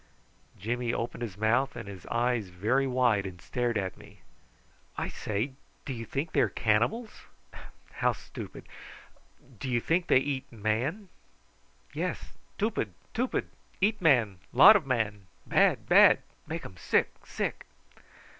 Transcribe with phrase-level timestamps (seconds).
[0.57, 4.21] Jimmy opened his mouth and his eyes very wide and stared at me.
[4.97, 5.51] "I say,
[5.85, 7.25] do you think they are cannibals?
[7.91, 8.67] How stupid!
[9.59, 11.09] Do you think they eat man?"
[11.93, 13.47] "Yes; 'tupid, 'tupid.
[13.79, 15.27] Eat man, lot o' man.
[15.45, 16.17] Bad, bad.
[16.47, 17.67] Make um sick, sick."